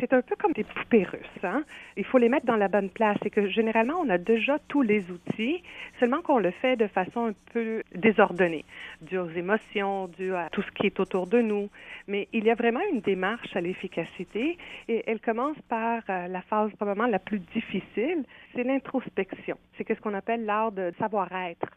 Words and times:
C'est 0.00 0.12
un 0.12 0.22
peu 0.22 0.34
comme 0.36 0.52
des 0.52 0.64
poupées 0.64 1.04
russes. 1.04 1.44
Hein? 1.44 1.62
Il 1.96 2.04
faut 2.04 2.18
les 2.18 2.28
mettre 2.28 2.46
dans 2.46 2.56
la 2.56 2.68
bonne 2.68 2.90
place. 2.90 3.18
Et 3.24 3.30
que 3.30 3.48
généralement, 3.48 4.00
on 4.00 4.08
a 4.08 4.18
déjà 4.18 4.58
tous 4.68 4.82
les 4.82 5.10
outils, 5.10 5.62
seulement 6.00 6.20
qu'on 6.22 6.38
le 6.38 6.50
fait 6.50 6.76
de 6.76 6.86
façon 6.86 7.26
un 7.26 7.32
peu 7.52 7.82
désordonnée, 7.94 8.64
dû 9.02 9.18
aux 9.18 9.30
émotions, 9.30 10.08
dû 10.08 10.34
à 10.34 10.48
tout 10.50 10.62
ce 10.62 10.70
qui 10.72 10.86
est 10.86 11.00
autour 11.00 11.26
de 11.26 11.40
nous. 11.40 11.68
Mais 12.08 12.28
il 12.32 12.44
y 12.44 12.50
a 12.50 12.54
vraiment 12.54 12.80
une 12.92 13.00
démarche 13.00 13.54
à 13.54 13.60
l'efficacité 13.60 14.58
et 14.88 15.04
elle 15.06 15.20
commence 15.20 15.56
par 15.68 16.02
euh, 16.08 16.28
la 16.28 16.42
phase 16.42 16.70
probablement 16.72 17.08
la 17.08 17.18
plus 17.18 17.38
difficile, 17.38 18.24
c'est 18.54 18.64
l'introspection. 18.64 19.56
C'est 19.76 19.88
ce 19.88 20.00
qu'on 20.00 20.14
appelle 20.14 20.44
l'art 20.44 20.72
de 20.72 20.92
savoir-être 20.98 21.68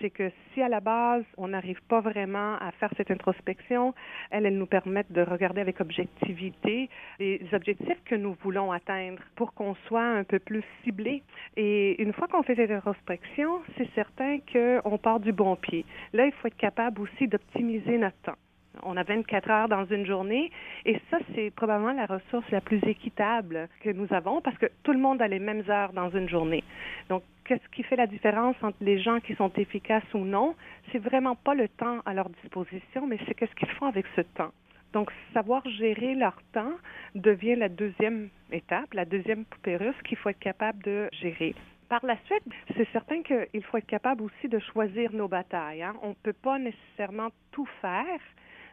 c'est 0.00 0.10
que 0.10 0.30
si 0.52 0.62
à 0.62 0.68
la 0.68 0.80
base, 0.80 1.24
on 1.36 1.48
n'arrive 1.48 1.80
pas 1.88 2.00
vraiment 2.00 2.56
à 2.58 2.70
faire 2.72 2.90
cette 2.96 3.10
introspection, 3.10 3.94
elles, 4.30 4.46
elles 4.46 4.58
nous 4.58 4.66
permettent 4.66 5.12
de 5.12 5.22
regarder 5.22 5.60
avec 5.60 5.80
objectivité 5.80 6.88
les 7.18 7.40
objectifs 7.52 8.02
que 8.04 8.14
nous 8.14 8.36
voulons 8.42 8.72
atteindre 8.72 9.22
pour 9.36 9.54
qu'on 9.54 9.74
soit 9.86 10.04
un 10.04 10.24
peu 10.24 10.38
plus 10.38 10.64
ciblé. 10.82 11.22
Et 11.56 12.00
une 12.02 12.12
fois 12.12 12.28
qu'on 12.28 12.42
fait 12.42 12.56
cette 12.56 12.70
introspection, 12.70 13.60
c'est 13.76 13.88
certain 13.94 14.38
qu'on 14.52 14.98
part 14.98 15.20
du 15.20 15.32
bon 15.32 15.56
pied. 15.56 15.84
Là, 16.12 16.26
il 16.26 16.32
faut 16.32 16.48
être 16.48 16.56
capable 16.56 17.00
aussi 17.00 17.28
d'optimiser 17.28 17.98
notre 17.98 18.16
temps. 18.22 18.38
On 18.82 18.96
a 18.96 19.02
24 19.02 19.50
heures 19.50 19.68
dans 19.68 19.84
une 19.86 20.06
journée 20.06 20.50
et 20.84 21.00
ça, 21.10 21.18
c'est 21.34 21.50
probablement 21.50 21.92
la 21.92 22.06
ressource 22.06 22.48
la 22.50 22.60
plus 22.60 22.80
équitable 22.86 23.68
que 23.80 23.90
nous 23.90 24.06
avons 24.12 24.40
parce 24.40 24.58
que 24.58 24.66
tout 24.82 24.92
le 24.92 24.98
monde 24.98 25.22
a 25.22 25.28
les 25.28 25.38
mêmes 25.38 25.64
heures 25.68 25.92
dans 25.92 26.10
une 26.10 26.28
journée. 26.28 26.64
Donc, 27.08 27.22
qu'est-ce 27.44 27.68
qui 27.74 27.82
fait 27.82 27.96
la 27.96 28.06
différence 28.06 28.56
entre 28.62 28.76
les 28.80 29.00
gens 29.00 29.20
qui 29.20 29.34
sont 29.34 29.52
efficaces 29.56 30.12
ou 30.14 30.24
non? 30.24 30.54
C'est 30.92 30.98
vraiment 30.98 31.36
pas 31.36 31.54
le 31.54 31.68
temps 31.68 32.00
à 32.04 32.14
leur 32.14 32.28
disposition, 32.28 33.06
mais 33.06 33.18
c'est 33.26 33.34
qu'est-ce 33.34 33.54
qu'ils 33.54 33.70
font 33.70 33.86
avec 33.86 34.06
ce 34.16 34.22
temps. 34.22 34.52
Donc, 34.92 35.10
savoir 35.32 35.68
gérer 35.68 36.14
leur 36.14 36.36
temps 36.52 36.72
devient 37.16 37.56
la 37.56 37.68
deuxième 37.68 38.28
étape, 38.52 38.94
la 38.94 39.04
deuxième 39.04 39.44
poupée 39.44 39.76
russe 39.76 40.00
qu'il 40.04 40.16
faut 40.16 40.28
être 40.28 40.38
capable 40.38 40.82
de 40.84 41.08
gérer. 41.20 41.54
Par 41.88 42.06
la 42.06 42.16
suite, 42.26 42.44
c'est 42.76 42.88
certain 42.92 43.22
qu'il 43.22 43.64
faut 43.64 43.76
être 43.76 43.86
capable 43.86 44.22
aussi 44.22 44.48
de 44.48 44.58
choisir 44.58 45.12
nos 45.12 45.28
batailles. 45.28 45.82
Hein. 45.82 45.94
On 46.02 46.10
ne 46.10 46.14
peut 46.14 46.32
pas 46.32 46.58
nécessairement 46.58 47.30
tout 47.50 47.68
faire. 47.82 48.20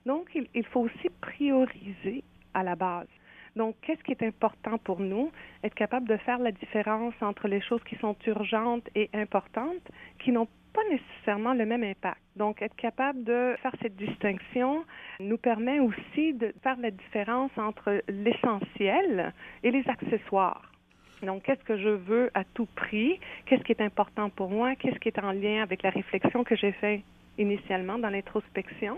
Donc, 0.05 0.29
il, 0.53 0.65
faut 0.65 0.81
aussi 0.81 1.09
prioriser 1.21 2.23
à 2.53 2.63
la 2.63 2.75
base. 2.75 3.07
Donc, 3.55 3.75
qu'est-ce 3.81 4.01
qui 4.03 4.11
est 4.11 4.23
important 4.23 4.77
pour 4.77 4.99
nous? 4.99 5.31
Être 5.63 5.75
capable 5.75 6.07
de 6.07 6.17
faire 6.17 6.39
la 6.39 6.51
différence 6.51 7.13
entre 7.21 7.47
les 7.47 7.61
choses 7.61 7.83
qui 7.83 7.95
sont 7.97 8.15
urgentes 8.25 8.87
et 8.95 9.09
importantes, 9.13 9.91
qui 10.19 10.31
n'ont 10.31 10.47
pas 10.73 10.81
nécessairement 10.89 11.53
le 11.53 11.65
même 11.65 11.83
impact. 11.83 12.21
Donc, 12.37 12.61
être 12.61 12.75
capable 12.75 13.23
de 13.23 13.55
faire 13.61 13.75
cette 13.81 13.97
distinction 13.97 14.85
nous 15.19 15.37
permet 15.37 15.79
aussi 15.79 16.33
de 16.33 16.53
faire 16.63 16.77
la 16.79 16.91
différence 16.91 17.51
entre 17.57 18.01
l'essentiel 18.07 19.33
et 19.63 19.71
les 19.71 19.87
accessoires. 19.87 20.71
Donc, 21.23 21.43
qu'est-ce 21.43 21.63
que 21.63 21.77
je 21.77 21.89
veux 21.89 22.31
à 22.33 22.43
tout 22.43 22.67
prix? 22.75 23.19
Qu'est-ce 23.45 23.63
qui 23.63 23.73
est 23.73 23.81
important 23.81 24.29
pour 24.29 24.49
moi? 24.49 24.75
Qu'est-ce 24.75 24.97
qui 24.99 25.09
est 25.09 25.19
en 25.19 25.33
lien 25.33 25.61
avec 25.61 25.83
la 25.83 25.91
réflexion 25.91 26.43
que 26.43 26.55
j'ai 26.55 26.71
faite 26.71 27.01
initialement 27.37 27.99
dans 27.99 28.09
l'introspection? 28.09 28.97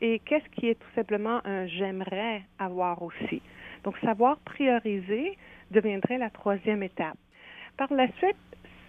Et 0.00 0.18
qu'est-ce 0.20 0.48
qui 0.50 0.68
est 0.68 0.74
tout 0.74 0.94
simplement 0.94 1.40
un 1.44 1.66
j'aimerais 1.66 2.42
avoir 2.58 3.02
aussi? 3.02 3.40
Donc, 3.84 3.96
savoir 3.98 4.38
prioriser 4.40 5.38
deviendrait 5.70 6.18
la 6.18 6.30
troisième 6.30 6.82
étape. 6.82 7.16
Par 7.76 7.92
la 7.92 8.06
suite, 8.18 8.36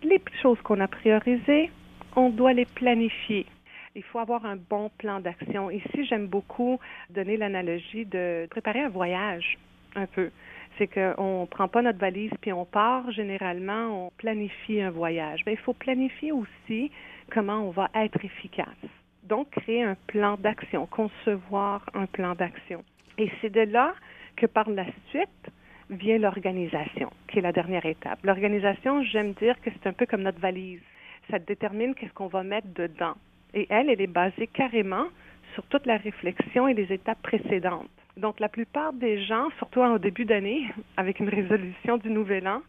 les 0.04 0.22
choses 0.42 0.60
qu'on 0.62 0.80
a 0.80 0.88
priorisées, 0.88 1.72
on 2.16 2.30
doit 2.30 2.54
les 2.54 2.66
planifier. 2.66 3.46
Il 3.96 4.04
faut 4.04 4.20
avoir 4.20 4.46
un 4.46 4.58
bon 4.58 4.92
plan 4.98 5.20
d'action. 5.20 5.72
Ici, 5.72 6.06
j'aime 6.06 6.28
beaucoup 6.28 6.80
donner 7.10 7.38
l'analogie 7.38 8.06
de 8.06 8.48
préparer 8.50 8.82
un 8.82 8.90
voyage 8.90 9.58
un 9.96 10.06
peu. 10.06 10.30
C'est 10.78 10.88
qu'on 10.88 11.42
ne 11.42 11.46
prend 11.48 11.68
pas 11.68 11.82
notre 11.82 11.98
valise 11.98 12.32
puis 12.42 12.54
on 12.54 12.66
part. 12.66 13.10
Généralement, 13.12 14.08
on 14.08 14.12
planifie 14.18 14.82
un 14.82 14.92
voyage. 14.92 15.42
Mais 15.46 15.54
il 15.54 15.60
faut 15.60 15.74
planifier 15.74 16.32
aussi 16.32 16.92
comment 17.32 17.62
on 17.62 17.72
va 17.72 17.90
être 17.96 18.24
efficace. 18.24 18.68
Donc, 19.28 19.50
créer 19.50 19.84
un 19.84 19.96
plan 20.08 20.38
d'action, 20.38 20.86
concevoir 20.86 21.86
un 21.94 22.06
plan 22.06 22.34
d'action. 22.34 22.84
Et 23.18 23.30
c'est 23.42 23.50
de 23.50 23.62
là 23.62 23.94
que 24.38 24.46
par 24.46 24.70
la 24.70 24.86
suite 25.10 25.52
vient 25.90 26.18
l'organisation, 26.18 27.12
qui 27.28 27.40
est 27.40 27.42
la 27.42 27.52
dernière 27.52 27.86
étape. 27.86 28.20
L'organisation, 28.24 29.04
j'aime 29.04 29.34
dire 29.34 29.60
que 29.62 29.70
c'est 29.72 29.88
un 29.88 29.94
peu 29.94 30.06
comme 30.06 30.22
notre 30.22 30.40
valise. 30.40 30.82
Ça 31.30 31.40
détermine 31.40 31.94
qu'est-ce 31.94 32.14
qu'on 32.14 32.28
va 32.28 32.44
mettre 32.44 32.68
dedans. 32.74 33.16
Et 33.54 33.68
elle, 33.70 33.90
elle 33.90 34.02
est 34.02 34.08
basée 34.08 34.48
carrément 34.48 35.08
sur 35.54 35.64
toute 35.66 35.86
la 35.86 35.98
réflexion 35.98 36.68
et 36.68 36.74
les 36.74 36.94
étapes 36.94 37.22
précédentes. 37.22 37.90
Donc, 38.16 38.40
la 38.40 38.50
plupart 38.50 38.94
des 38.94 39.24
gens, 39.26 39.50
surtout 39.58 39.82
au 39.82 40.00
début 40.00 40.26
d'année, 40.26 40.72
avec 40.98 41.20
une 41.20 41.30
résolution 41.30 41.98
du 41.98 42.10
nouvel 42.10 42.48
an, 42.48 42.62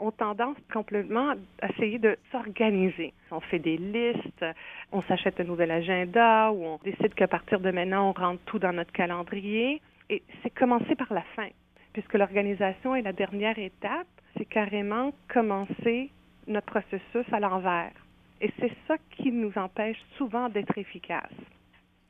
ont 0.00 0.10
tendance 0.10 0.56
complètement 0.72 1.34
à 1.62 1.68
essayer 1.68 1.98
de 1.98 2.16
s'organiser. 2.32 3.12
On 3.30 3.40
fait 3.40 3.58
des 3.58 3.76
listes, 3.76 4.44
on 4.92 5.02
s'achète 5.02 5.40
un 5.40 5.44
nouvel 5.44 5.70
agenda 5.70 6.50
ou 6.52 6.64
on 6.64 6.78
décide 6.82 7.14
qu'à 7.14 7.28
partir 7.28 7.60
de 7.60 7.70
maintenant, 7.70 8.10
on 8.10 8.12
rentre 8.12 8.40
tout 8.46 8.58
dans 8.58 8.72
notre 8.72 8.92
calendrier. 8.92 9.80
Et 10.08 10.22
c'est 10.42 10.50
commencer 10.50 10.96
par 10.96 11.12
la 11.12 11.22
fin, 11.36 11.48
puisque 11.92 12.14
l'organisation 12.14 12.94
est 12.94 13.02
la 13.02 13.12
dernière 13.12 13.58
étape. 13.58 14.08
C'est 14.36 14.44
carrément 14.44 15.12
commencer 15.28 16.10
notre 16.46 16.66
processus 16.66 17.32
à 17.32 17.40
l'envers. 17.40 17.92
Et 18.40 18.50
c'est 18.58 18.72
ça 18.88 18.96
qui 19.10 19.30
nous 19.30 19.52
empêche 19.56 19.98
souvent 20.16 20.48
d'être 20.48 20.76
efficaces. 20.78 21.28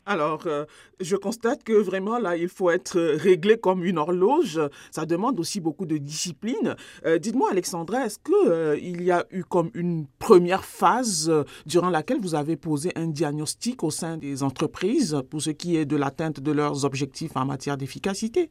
Alors, 0.07 0.43
euh, 0.47 0.65
je 1.01 1.15
constate 1.15 1.63
que 1.63 1.73
vraiment, 1.73 2.19
là, 2.19 2.37
il 2.37 2.49
faut 2.49 2.71
être 2.71 2.99
réglé 2.99 3.59
comme 3.59 3.85
une 3.85 3.99
horloge. 3.99 4.61
Ça 4.91 5.07
demande 5.07 5.39
aussi 5.39 5.61
beaucoup 5.61 5.87
de 5.87 5.99
discipline. 5.99 6.75
Euh, 7.05 7.19
dites-moi, 7.19 7.51
Alexandra, 7.51 8.07
est-ce 8.07 8.19
qu'il 8.19 8.35
euh, 8.49 8.79
il 8.81 9.03
y 9.03 9.11
a 9.11 9.27
eu 9.31 9.45
comme 9.45 9.71
une 9.75 10.07
première 10.19 10.65
phase 10.65 11.31
durant 11.67 11.91
laquelle 11.91 12.21
vous 12.21 12.35
avez 12.35 12.57
posé 12.57 12.93
un 12.97 13.09
diagnostic 13.09 13.85
au 13.85 13.91
sein 13.91 14.17
des 14.17 14.43
entreprises 14.43 15.23
pour 15.31 15.43
ce 15.43 15.51
qui 15.51 15.77
est 15.77 15.85
de 15.85 15.97
l'atteinte 15.97 16.41
de 16.41 16.53
leurs 16.53 16.85
objectifs 16.85 17.37
en 17.37 17.45
matière 17.45 17.77
d'efficacité? 17.77 18.51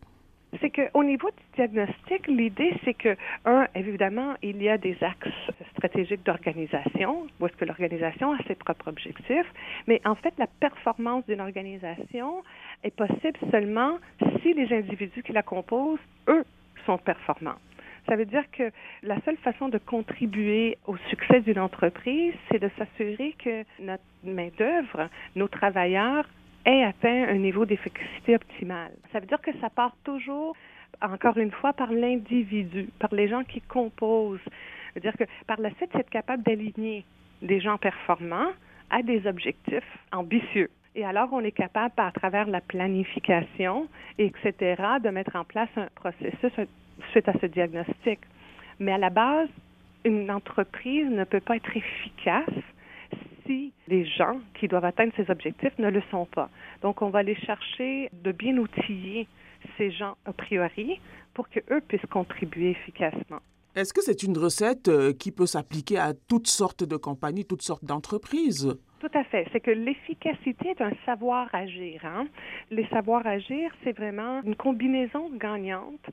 C'est 0.61 0.71
qu'au 0.71 1.03
niveau 1.03 1.29
du 1.29 1.43
diagnostic, 1.55 2.27
l'idée, 2.27 2.73
c'est 2.83 2.95
que, 2.95 3.15
un, 3.45 3.67
évidemment, 3.75 4.33
il 4.41 4.61
y 4.61 4.69
a 4.69 4.77
des 4.77 4.97
axes 5.01 5.29
stratégiques 5.73 6.25
d'organisation, 6.25 7.27
où 7.39 7.45
est-ce 7.45 7.55
que 7.55 7.65
l'organisation 7.65 8.33
a 8.33 8.37
ses 8.47 8.55
propres 8.55 8.87
objectifs, 8.87 9.51
mais 9.87 10.01
en 10.05 10.15
fait, 10.15 10.33
la 10.37 10.47
performance 10.59 11.25
d'une 11.27 11.41
organisation 11.41 12.43
est 12.83 12.95
possible 12.95 13.39
seulement 13.51 13.99
si 14.41 14.53
les 14.53 14.75
individus 14.75 15.21
qui 15.23 15.33
la 15.33 15.43
composent, 15.43 15.99
eux, 16.27 16.43
sont 16.85 16.97
performants. 16.97 17.59
Ça 18.07 18.15
veut 18.15 18.25
dire 18.25 18.49
que 18.51 18.71
la 19.03 19.21
seule 19.21 19.37
façon 19.37 19.69
de 19.69 19.77
contribuer 19.77 20.79
au 20.87 20.97
succès 21.09 21.41
d'une 21.41 21.59
entreprise, 21.59 22.33
c'est 22.49 22.59
de 22.59 22.69
s'assurer 22.75 23.35
que 23.37 23.63
notre 23.79 24.03
main-d'œuvre, 24.23 25.09
nos 25.35 25.47
travailleurs, 25.47 26.25
ait 26.65 26.83
atteint 26.83 27.27
un 27.29 27.37
niveau 27.37 27.65
d'efficacité 27.65 28.35
optimal. 28.35 28.91
Ça 29.11 29.19
veut 29.19 29.27
dire 29.27 29.41
que 29.41 29.51
ça 29.59 29.69
part 29.69 29.95
toujours, 30.03 30.55
encore 31.01 31.37
une 31.37 31.51
fois, 31.51 31.73
par 31.73 31.91
l'individu, 31.91 32.89
par 32.99 33.13
les 33.13 33.27
gens 33.27 33.43
qui 33.43 33.61
composent. 33.61 34.43
Ça 34.43 34.95
veut 34.95 35.01
dire 35.01 35.17
que 35.17 35.23
par 35.47 35.59
la 35.59 35.69
suite, 35.75 35.89
c'est 35.93 35.99
être 35.99 36.09
capable 36.09 36.43
d'aligner 36.43 37.05
des 37.41 37.59
gens 37.59 37.77
performants 37.77 38.51
à 38.89 39.01
des 39.01 39.25
objectifs 39.27 39.97
ambitieux. 40.11 40.69
Et 40.95 41.05
alors, 41.05 41.29
on 41.31 41.41
est 41.41 41.51
capable, 41.51 41.93
à 41.97 42.11
travers 42.11 42.47
la 42.47 42.61
planification, 42.61 43.87
etc., 44.17 44.53
de 45.03 45.09
mettre 45.09 45.35
en 45.35 45.43
place 45.43 45.69
un 45.77 45.87
processus 45.95 46.51
suite 47.11 47.29
à 47.29 47.33
ce 47.39 47.45
diagnostic. 47.45 48.19
Mais 48.79 48.91
à 48.93 48.97
la 48.97 49.09
base, 49.09 49.49
une 50.03 50.31
entreprise 50.31 51.07
ne 51.09 51.23
peut 51.23 51.39
pas 51.39 51.57
être 51.57 51.75
efficace 51.75 52.49
si 53.49 53.73
les 53.87 54.05
gens 54.05 54.39
qui 54.59 54.67
doivent 54.67 54.85
atteindre 54.85 55.11
ces 55.17 55.29
objectifs 55.31 55.77
ne 55.79 55.89
le 55.89 56.01
sont 56.11 56.25
pas. 56.25 56.49
Donc, 56.83 57.01
on 57.01 57.09
va 57.09 57.19
aller 57.19 57.35
chercher 57.35 58.09
de 58.13 58.31
bien 58.31 58.57
outiller 58.57 59.27
ces 59.77 59.91
gens 59.91 60.15
a 60.25 60.33
priori 60.33 60.99
pour 61.33 61.49
qu'eux 61.49 61.81
puissent 61.87 62.05
contribuer 62.11 62.71
efficacement. 62.71 63.39
Est-ce 63.75 63.93
que 63.93 64.01
c'est 64.01 64.23
une 64.23 64.37
recette 64.37 64.87
euh, 64.87 65.13
qui 65.13 65.31
peut 65.31 65.45
s'appliquer 65.45 65.97
à 65.97 66.13
toutes 66.13 66.47
sortes 66.47 66.83
de 66.83 66.97
compagnies, 66.97 67.45
toutes 67.45 67.61
sortes 67.61 67.85
d'entreprises? 67.85 68.75
Tout 68.99 69.11
à 69.13 69.23
fait. 69.23 69.47
C'est 69.51 69.59
que 69.59 69.71
l'efficacité 69.71 70.69
est 70.69 70.81
un 70.81 70.91
savoir 71.05 71.47
agir. 71.53 72.03
Hein? 72.03 72.27
Les 72.71 72.87
savoirs 72.87 73.25
agir, 73.25 73.71
c'est 73.83 73.95
vraiment 73.95 74.41
une 74.43 74.55
combinaison 74.55 75.29
gagnante 75.37 76.09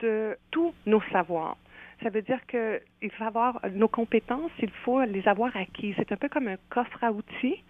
de 0.00 0.36
tous 0.50 0.72
nos 0.86 1.00
savoirs. 1.10 1.56
Ça 2.02 2.10
veut 2.10 2.22
dire 2.22 2.40
qu'il 2.46 3.10
faut 3.12 3.24
avoir 3.24 3.60
nos 3.72 3.88
compétences, 3.88 4.52
il 4.60 4.70
faut 4.84 5.02
les 5.02 5.26
avoir 5.26 5.56
acquises. 5.56 5.94
C'est 5.96 6.12
un 6.12 6.16
peu 6.16 6.28
comme 6.28 6.48
un 6.48 6.56
coffre 6.70 7.02
à 7.02 7.12
outils. 7.12 7.62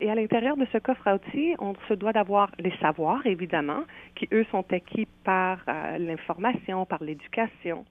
Et 0.00 0.10
à 0.10 0.14
l'intérieur 0.14 0.56
de 0.56 0.66
ce 0.72 0.78
coffre 0.78 1.06
à 1.06 1.14
outils, 1.14 1.54
on 1.58 1.74
se 1.88 1.94
doit 1.94 2.12
d'avoir 2.12 2.50
les 2.58 2.72
savoirs, 2.80 3.24
évidemment, 3.24 3.84
qui, 4.16 4.28
eux, 4.32 4.44
sont 4.50 4.64
acquis 4.72 5.06
par 5.24 5.58
euh, 5.68 5.98
l'information, 5.98 6.84
par 6.86 7.02
l'éducation. 7.02 7.84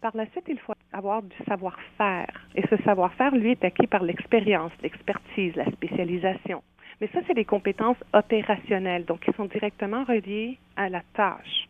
Par 0.00 0.16
la 0.16 0.26
suite, 0.30 0.44
il 0.48 0.58
faut 0.58 0.72
avoir 0.92 1.22
du 1.22 1.36
savoir-faire. 1.46 2.48
Et 2.54 2.62
ce 2.68 2.76
savoir-faire, 2.84 3.34
lui, 3.34 3.50
est 3.50 3.64
acquis 3.64 3.86
par 3.86 4.02
l'expérience, 4.02 4.72
l'expertise, 4.82 5.54
la 5.56 5.66
spécialisation. 5.66 6.62
Mais 7.00 7.08
ça, 7.12 7.20
c'est 7.26 7.34
des 7.34 7.44
compétences 7.44 7.98
opérationnelles, 8.12 9.04
donc 9.04 9.20
qui 9.20 9.32
sont 9.32 9.44
directement 9.44 10.04
reliées 10.04 10.58
à 10.76 10.88
la 10.88 11.02
tâche. 11.14 11.68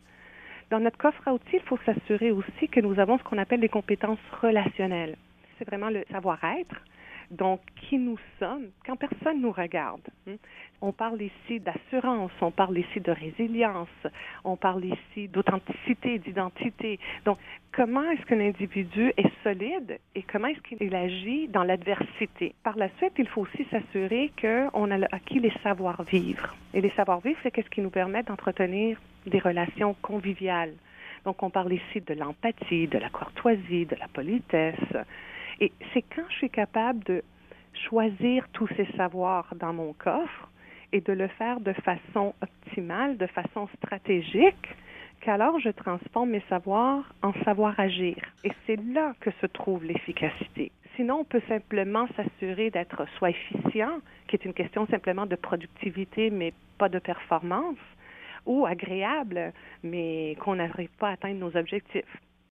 Dans 0.69 0.79
notre 0.79 0.99
coffre 0.99 1.27
à 1.27 1.33
outils, 1.33 1.55
il 1.55 1.61
faut 1.61 1.79
s'assurer 1.83 2.29
aussi 2.29 2.67
que 2.67 2.79
nous 2.79 2.99
avons 2.99 3.17
ce 3.17 3.23
qu'on 3.23 3.39
appelle 3.39 3.59
les 3.59 3.69
compétences 3.69 4.19
relationnelles. 4.39 5.15
C'est 5.57 5.65
vraiment 5.65 5.89
le 5.89 6.03
savoir-être, 6.11 6.75
donc 7.31 7.59
qui 7.75 7.97
nous 7.97 8.19
sommes 8.37 8.67
quand 8.85 8.95
personne 8.95 9.41
nous 9.41 9.51
regarde. 9.51 10.01
On 10.81 10.91
parle 10.91 11.23
ici 11.23 11.59
d'assurance, 11.59 12.31
on 12.41 12.51
parle 12.51 12.77
ici 12.77 12.99
de 12.99 13.11
résilience, 13.11 13.89
on 14.43 14.57
parle 14.57 14.85
ici 14.85 15.27
d'authenticité, 15.27 16.19
d'identité. 16.19 16.99
Donc, 17.25 17.39
comment 17.71 18.09
est-ce 18.11 18.25
qu'un 18.27 18.39
individu 18.39 19.11
est 19.17 19.31
solide 19.43 19.99
et 20.13 20.21
comment 20.21 20.49
est-ce 20.49 20.61
qu'il 20.61 20.95
agit 20.95 21.47
dans 21.47 21.63
l'adversité? 21.63 22.53
Par 22.63 22.77
la 22.77 22.89
suite, 22.97 23.13
il 23.17 23.27
faut 23.27 23.41
aussi 23.41 23.65
s'assurer 23.71 24.31
qu'on 24.39 24.91
a 24.91 25.05
acquis 25.11 25.39
les 25.39 25.53
savoir-vivre. 25.63 26.55
Et 26.75 26.81
les 26.81 26.91
savoir-vivre, 26.91 27.39
c'est 27.41 27.55
ce 27.55 27.69
qui 27.69 27.81
nous 27.81 27.89
permet 27.89 28.21
d'entretenir 28.21 28.99
des 29.25 29.39
relations 29.39 29.95
conviviales. 30.01 30.73
Donc, 31.25 31.43
on 31.43 31.49
parle 31.49 31.73
ici 31.73 32.01
de 32.01 32.13
l'empathie, 32.13 32.87
de 32.87 32.97
la 32.97 33.09
courtoisie, 33.09 33.85
de 33.85 33.95
la 33.95 34.07
politesse. 34.07 34.75
Et 35.59 35.71
c'est 35.93 36.03
quand 36.15 36.23
je 36.29 36.35
suis 36.35 36.49
capable 36.49 37.03
de 37.03 37.23
choisir 37.87 38.47
tous 38.53 38.67
ces 38.75 38.87
savoirs 38.97 39.53
dans 39.55 39.73
mon 39.73 39.93
coffre 39.93 40.49
et 40.91 41.01
de 41.01 41.13
le 41.13 41.27
faire 41.27 41.59
de 41.59 41.73
façon 41.73 42.33
optimale, 42.41 43.17
de 43.17 43.27
façon 43.27 43.67
stratégique, 43.77 44.75
qu'alors 45.21 45.59
je 45.59 45.69
transforme 45.69 46.31
mes 46.31 46.43
savoirs 46.49 47.13
en 47.21 47.33
savoir 47.43 47.79
agir. 47.79 48.15
Et 48.43 48.51
c'est 48.65 48.79
là 48.93 49.13
que 49.19 49.31
se 49.41 49.45
trouve 49.45 49.83
l'efficacité. 49.83 50.71
Sinon, 50.95 51.19
on 51.19 51.23
peut 51.23 51.41
simplement 51.47 52.07
s'assurer 52.15 52.71
d'être 52.71 53.05
soit 53.17 53.29
efficient, 53.29 53.99
qui 54.27 54.35
est 54.35 54.45
une 54.45 54.53
question 54.53 54.87
simplement 54.87 55.25
de 55.25 55.35
productivité, 55.35 56.29
mais 56.29 56.53
pas 56.77 56.89
de 56.89 56.99
performance, 56.99 57.77
ou 58.45 58.65
agréable, 58.65 59.53
mais 59.83 60.35
qu'on 60.39 60.55
n'arrive 60.55 60.89
pas 60.97 61.09
à 61.09 61.11
atteindre 61.13 61.39
nos 61.39 61.55
objectifs. 61.55 62.17